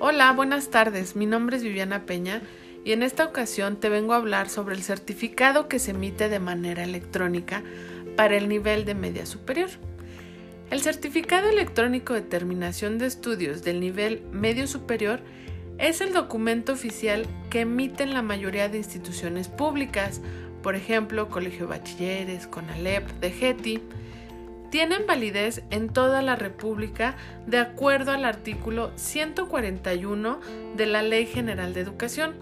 Hola, 0.00 0.32
buenas 0.32 0.70
tardes. 0.70 1.16
Mi 1.16 1.26
nombre 1.26 1.56
es 1.56 1.64
Viviana 1.64 2.06
Peña 2.06 2.40
y 2.84 2.92
en 2.92 3.02
esta 3.02 3.24
ocasión 3.24 3.80
te 3.80 3.88
vengo 3.88 4.12
a 4.12 4.18
hablar 4.18 4.48
sobre 4.48 4.76
el 4.76 4.84
certificado 4.84 5.66
que 5.66 5.80
se 5.80 5.90
emite 5.90 6.28
de 6.28 6.38
manera 6.38 6.84
electrónica 6.84 7.64
para 8.14 8.36
el 8.36 8.48
nivel 8.48 8.84
de 8.84 8.94
media 8.94 9.26
superior. 9.26 9.70
El 10.70 10.82
certificado 10.82 11.48
electrónico 11.48 12.14
de 12.14 12.20
terminación 12.20 12.98
de 12.98 13.06
estudios 13.06 13.64
del 13.64 13.80
nivel 13.80 14.22
medio 14.30 14.68
superior 14.68 15.18
es 15.78 16.00
el 16.00 16.12
documento 16.12 16.74
oficial 16.74 17.26
que 17.50 17.62
emiten 17.62 18.14
la 18.14 18.22
mayoría 18.22 18.68
de 18.68 18.78
instituciones 18.78 19.48
públicas, 19.48 20.20
por 20.62 20.76
ejemplo, 20.76 21.28
Colegio 21.28 21.66
de 21.66 21.76
Bachilleres, 21.76 22.46
CONALEP, 22.46 23.04
DGETI, 23.20 23.82
tienen 24.70 25.06
validez 25.06 25.62
en 25.70 25.88
toda 25.88 26.22
la 26.22 26.36
República 26.36 27.16
de 27.46 27.58
acuerdo 27.58 28.12
al 28.12 28.24
artículo 28.24 28.92
141 28.96 30.40
de 30.76 30.86
la 30.86 31.02
Ley 31.02 31.26
General 31.26 31.72
de 31.72 31.80
Educación. 31.80 32.34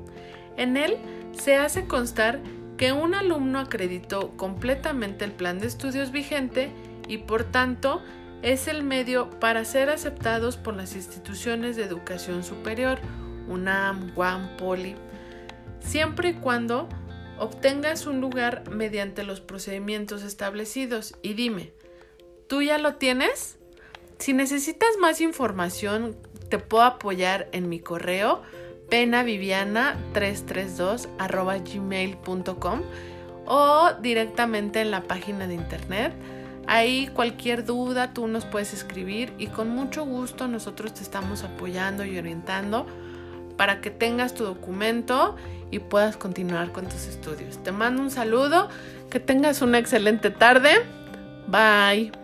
En 0.57 0.77
él 0.77 0.97
se 1.33 1.57
hace 1.57 1.87
constar 1.87 2.41
que 2.77 2.93
un 2.93 3.15
alumno 3.15 3.59
acreditó 3.59 4.37
completamente 4.37 5.25
el 5.25 5.33
plan 5.33 5.59
de 5.59 5.67
estudios 5.67 6.13
vigente 6.13 6.71
y 7.09 7.19
por 7.19 7.45
tanto 7.45 8.03
es 8.43 8.69
el 8.69 8.83
medio 8.83 9.31
para 9.41 9.65
ser 9.65 9.89
aceptados 9.89 10.57
por 10.57 10.77
las 10.77 10.95
instituciones 10.95 11.77
de 11.77 11.85
educación 11.85 12.45
superior, 12.45 12.99
UNAM, 13.49 14.13
UAM, 14.15 14.57
POLI, 14.57 14.95
siempre 15.81 16.31
y 16.31 16.35
cuando 16.35 16.89
obtengas 17.39 18.07
un 18.07 18.21
lugar 18.21 18.65
mediante 18.71 19.23
los 19.23 19.41
procedimientos 19.41 20.23
establecidos. 20.23 21.15
Y 21.23 21.35
dime, 21.35 21.73
¿Tú 22.49 22.63
ya 22.63 22.79
lo 22.79 22.95
tienes? 22.95 23.59
Si 24.19 24.33
necesitas 24.33 24.89
más 25.01 25.21
información, 25.21 26.17
te 26.49 26.59
puedo 26.59 26.85
apoyar 26.85 27.49
en 27.53 27.69
mi 27.69 27.81
correo 27.81 28.43
penaviviana332 28.91 31.75
gmail.com 31.75 32.83
o 33.47 33.91
directamente 34.01 34.81
en 34.81 34.91
la 34.91 35.03
página 35.03 35.47
de 35.47 35.55
internet. 35.55 36.13
Ahí 36.67 37.09
cualquier 37.09 37.65
duda 37.65 38.13
tú 38.13 38.27
nos 38.27 38.45
puedes 38.45 38.73
escribir 38.73 39.33
y 39.39 39.47
con 39.49 39.69
mucho 39.69 40.05
gusto 40.05 40.49
nosotros 40.49 40.95
te 40.95 41.03
estamos 41.03 41.45
apoyando 41.45 42.05
y 42.05 42.19
orientando 42.19 42.87
para 43.57 43.81
que 43.81 43.91
tengas 43.91 44.35
tu 44.35 44.45
documento 44.45 45.37
y 45.71 45.79
puedas 45.79 46.17
continuar 46.17 46.73
con 46.73 46.87
tus 46.87 47.07
estudios. 47.07 47.63
Te 47.63 47.73
mando 47.73 48.03
un 48.03 48.11
saludo, 48.11 48.69
que 49.11 49.21
tengas 49.21 49.63
una 49.63 49.79
excelente 49.79 50.31
tarde. 50.31 50.71
Bye. 51.47 52.16